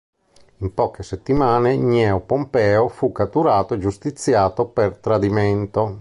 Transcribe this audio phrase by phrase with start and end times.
[0.57, 5.89] In poche settimane Gneo Pompeo fu catturato e giustiziato per tradimento.